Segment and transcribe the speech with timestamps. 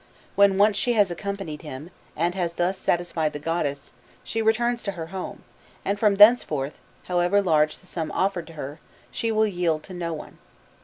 [0.33, 3.93] When once she has accompanied him, and has thus satisfied the goddess,
[4.23, 5.43] she returns to her home,
[5.85, 8.79] and from thenceforth, however large the sum offered to her,
[9.11, 10.39] she will yield to no one.